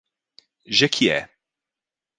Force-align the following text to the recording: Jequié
Jequié 0.65 1.29